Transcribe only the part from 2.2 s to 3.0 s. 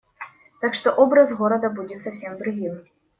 другим.